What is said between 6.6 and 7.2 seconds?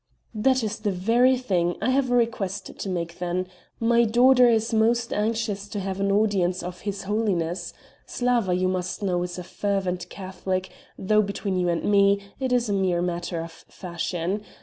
of His